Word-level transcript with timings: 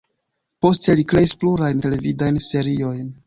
Poste 0.65 0.95
li 0.99 1.05
kreis 1.11 1.35
pluraj 1.43 1.71
televidajn 1.85 2.43
seriojn. 2.47 3.07